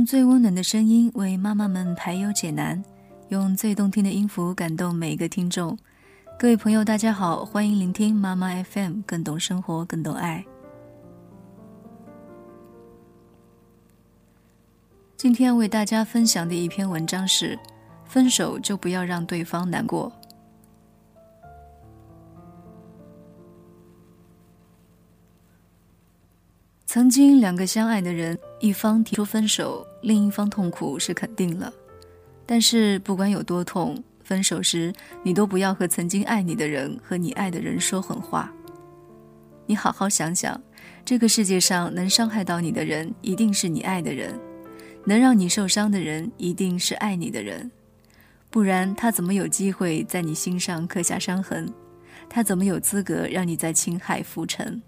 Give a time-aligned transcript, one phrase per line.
[0.00, 2.82] 用最温暖的声音为妈妈们排忧解难，
[3.28, 5.76] 用最动听的音符感动每一个听众。
[6.38, 10.42] 各位朋友，大家好，欢迎聆听妈妈 FM，更懂生活，更懂爱。
[15.18, 17.58] 今天为大家分享的一篇文章是：
[18.06, 20.10] 分手就不要让对方难过。
[27.00, 31.72] 曾经两个相爱的人，一方提出分手，另一方痛苦是肯定了。
[32.44, 38.52] 但是不管有多痛，分手时你都不要和曾经爱你的人和你爱的人说狠话。
[39.64, 40.60] 你好好想想，
[41.02, 44.38] 这个世界上能伤害到你的人，一定是你爱的人。
[45.06, 47.70] 能让你受伤的人，一定是爱你的人，
[48.50, 51.66] 不然他怎么有机会在你心上刻下伤痕？
[52.28, 54.82] 他怎么有资格让你在青海浮沉？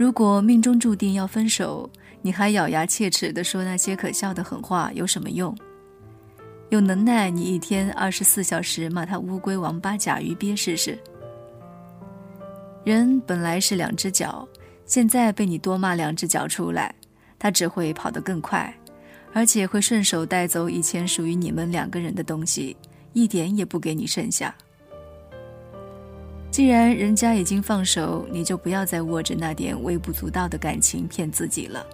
[0.00, 1.90] 如果命中注定要分手，
[2.22, 5.54] 你还咬牙切齿地说那些可笑的狠话，有什么用？
[6.70, 10.98] 有能耐，你一天二十四小时骂他乌龟、王八、甲鱼、鳖试试。
[12.82, 14.48] 人本来是两只脚。
[14.86, 16.94] 现在被你多骂两只脚出来，
[17.38, 18.74] 他只会跑得更快，
[19.34, 22.74] 而且会顺手带走以前属于你们两个人的东西，
[23.12, 24.54] 一点也不给你剩下。
[26.50, 31.86] 既然人家已经放手，你就不要再握着那点微不足道的感情骗自己了。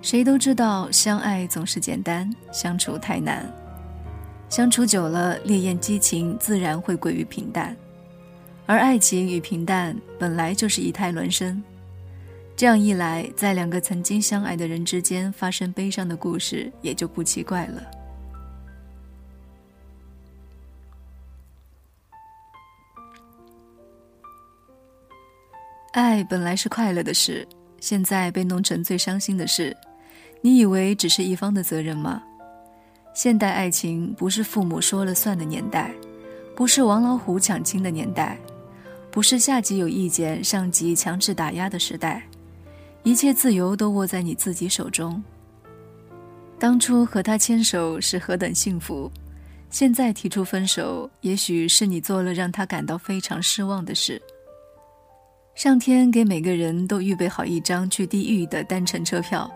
[0.00, 3.46] 谁都知道，相爱总是简单，相处太难。
[4.48, 7.76] 相处久了，烈焰激情自然会归于平淡。
[8.66, 11.62] 而爱情与平淡本来就是一态孪生，
[12.56, 18.01] 这样一来，在两个曾经相爱的人之间发生悲伤的故事，也就不奇怪了。
[25.92, 27.46] 爱本来是快乐的事，
[27.78, 29.76] 现在被弄成最伤心的事，
[30.40, 32.22] 你以为只是一方的责任吗？
[33.14, 35.92] 现代爱情不是父母说了算的年代，
[36.56, 38.38] 不是王老虎抢亲的年代。
[39.10, 42.26] 不是下级有意见，上级强制打压的时代，
[43.02, 45.22] 一切自由都握在你自己手中。
[46.58, 49.12] 当初和他牵手是何等幸福，
[49.68, 54.18] 现在提出分手，也许是你做了让他感到非常失望的事。
[55.54, 59.48] 上天给每个人都预备好一张去地狱的单程车票，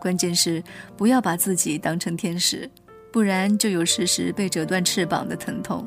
[0.00, 0.62] 关键是
[0.96, 2.70] 不要把自己当成天使，
[3.12, 5.86] 不然就有时时被折断翅膀的疼痛。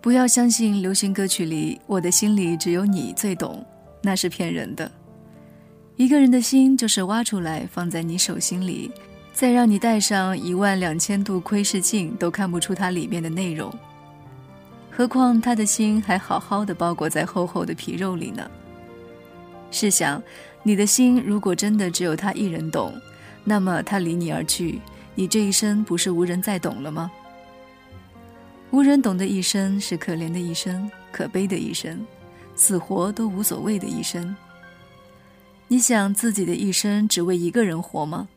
[0.00, 3.64] 不要相信流行歌曲里“我的心里只有你最懂”，
[4.02, 4.90] 那是骗人的。
[5.96, 8.90] 一个人的心就是挖出来放在你手心里，
[9.32, 13.72] 再让你戴上一万两千度窥视镜都看不出它里面的内容。
[14.96, 18.48] 何况他的心还好好的包裹在厚厚的皮肉里呢。
[19.72, 20.22] 试想，
[20.62, 22.94] 你的心如果真的只有他一人懂，
[23.42, 24.80] 那么他离你而去，
[25.16, 27.10] 你这一生不是无人再懂了吗？
[28.70, 32.06] 无人懂的一生是可怜的一生，可悲的一生，
[32.54, 34.36] 死活都无所谓的一生。
[35.66, 38.28] 你想自己的一生只为一个人活吗？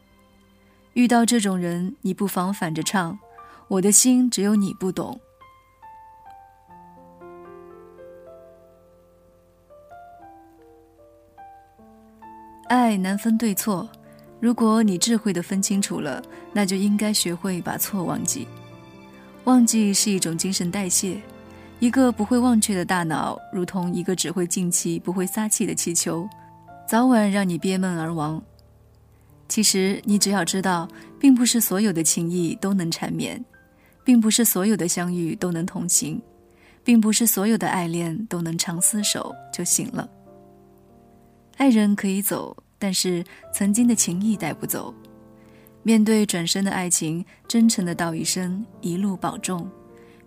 [0.93, 3.19] 遇到这种人，你不妨反着唱
[3.69, 5.21] ：“我的心只有你不懂。”
[12.67, 13.89] 爱难分对错，
[14.39, 18.47] 如果你智慧的分清楚了，那就应该学会把错忘记。
[19.45, 21.17] 忘记是一种精神代谢，
[21.79, 26.27] 一个不会忘却的大脑，如同一个只会进气不会撒气的气球，
[26.85, 28.41] 早晚让你憋闷而亡。
[29.47, 30.85] 其实你只要知道，
[31.17, 33.41] 并不是所有的情谊都能缠绵，
[34.03, 36.21] 并不是所有的相遇都能同行，
[36.83, 40.09] 并不是所有的爱恋都能长厮守就行了。
[41.57, 44.93] 爱人可以走，但是曾经的情谊带不走。
[45.83, 49.69] 面对转身的爱情，真诚的道一声“一路保重”，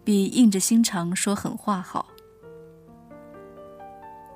[0.02, 2.06] 比硬着心肠说狠话好。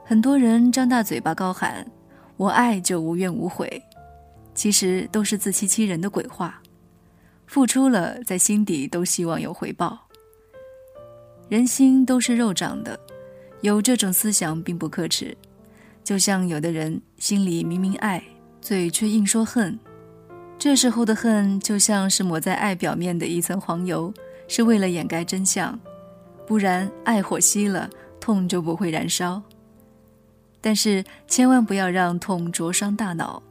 [0.05, 1.85] 很多人张大嘴巴高喊
[2.37, 3.83] “我爱就无怨无悔”，
[4.55, 6.63] 其实都是自欺欺人的鬼话。
[7.47, 9.99] 付出了，在心底都希望有回报。
[11.49, 12.99] 人心都是肉长的，
[13.63, 15.37] 有这种思想并不可耻。
[16.05, 18.23] 就像有的人心里明明爱，
[18.61, 19.77] 嘴却硬说恨。
[20.59, 24.12] 这时候的恨就像是抹在爱表面的一层黄油，
[24.47, 25.79] 是为了掩盖真相，
[26.47, 27.89] 不然爱火熄了，
[28.21, 29.43] 痛就不会燃烧。
[30.61, 33.43] 但是千万不要让痛灼伤大脑，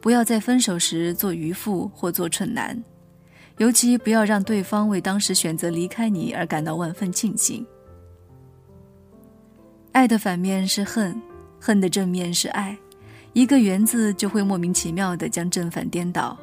[0.00, 2.82] 不要在分手时做渔夫或做蠢男，
[3.56, 7.66] 尤其不要让对方为当时选择离开你而感到万分庆幸。
[9.92, 11.20] 爱的反面是恨，
[11.64, 12.76] 恨的正面是爱，
[13.34, 16.36] 一个缘字就会莫名其妙地将正反颠倒。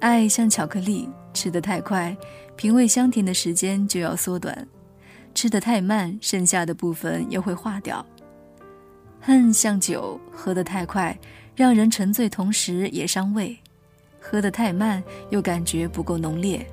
[0.00, 2.14] 爱像巧克力，吃得太快，
[2.56, 4.52] 品味香甜的时间就要缩短；
[5.32, 8.04] 吃得太慢，剩下的部分又会化掉。
[9.20, 11.16] 恨像酒，喝得太快，
[11.54, 13.56] 让人沉醉，同时也伤胃；
[14.20, 15.00] 喝得太慢，
[15.30, 16.66] 又感觉不够浓烈。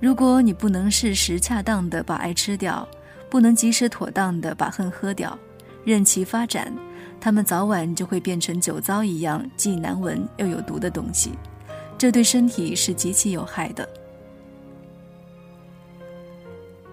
[0.00, 2.88] 如果你不能适时恰当的把爱吃掉，
[3.28, 5.38] 不能及时妥当的把恨喝掉，
[5.84, 6.72] 任其发展，
[7.20, 11.32] 它们早晚就会变成酒糟一样既难闻又有毒的东西。
[11.96, 13.88] 这对身体是极其有害的。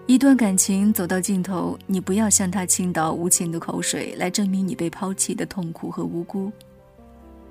[0.06, 6.50] 一段感情走到尽头，你不要向他倾倒无情的口水来证明你被抛弃的痛苦和无辜。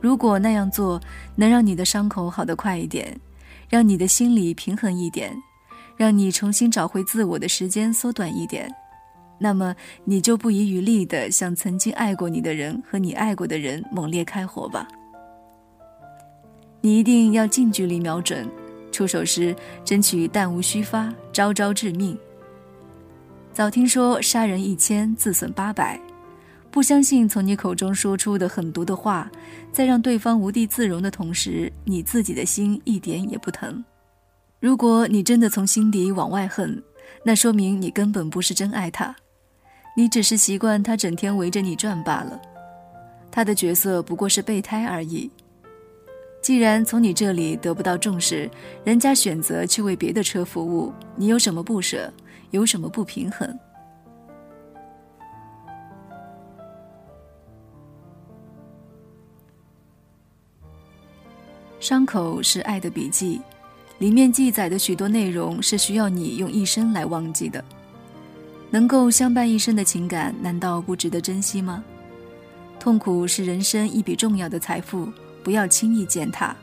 [0.01, 0.99] 如果那样做
[1.35, 3.15] 能让你的伤口好得快一点，
[3.69, 5.35] 让你的心理平衡一点，
[5.95, 8.71] 让你重新找回自我的时间缩短一点，
[9.39, 14.87] 那么你就不遗余力地向曾经爱过你的人和你爱过的人猛烈开火吧。
[16.81, 18.47] 你一定要近距离瞄准，
[18.91, 22.17] 出手时争取弹无虚发，招招致命。
[23.51, 25.99] 早听说杀人一千，自损八百，
[26.69, 29.29] 不相信从你口中说出的狠毒的话，
[29.71, 33.83] 在让对方无地自容的同时，你自己的心一点也不疼。
[34.59, 36.81] 如果你真的从心底往外恨，
[37.23, 39.15] 那说明你根本不是真爱他，
[39.99, 42.39] 你只是习惯他整天围着你转罢了。
[43.31, 45.27] 他的角色不过是备胎而已。
[46.39, 48.47] 既然从你这里得不到重视，
[48.83, 52.13] 人家选择去为别的车服务，你有什么不舍？
[52.51, 53.57] 有什么不平衡？
[61.79, 63.41] 伤口是爱的笔记，
[63.97, 67.65] 里面记载的许多内容是需要你用一生来忘记的。
[68.69, 71.83] 能够相伴一生的情感，难道不值得珍惜吗？
[72.79, 75.11] 痛苦是人生一笔重要的财富。
[75.43, 76.53] 不要轻易践踏。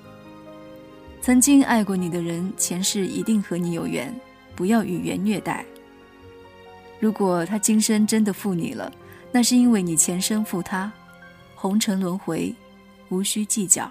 [1.23, 4.15] 曾经爱过你的人，前世一定和你有缘，
[4.55, 5.65] 不要语言虐待。
[7.01, 8.93] 如果他今生真的负你了，
[9.33, 10.93] 那是因为你前生负他，
[11.55, 12.55] 红尘轮回，
[13.09, 13.91] 无需计较。